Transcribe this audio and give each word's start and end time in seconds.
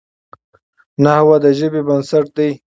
نحوه 1.03 1.37
د 1.43 1.45
ژبي 1.59 1.81
بنسټ 1.87 2.25
دئ. 2.37 2.51